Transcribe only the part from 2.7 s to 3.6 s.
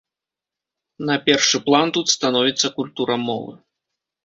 культура мовы.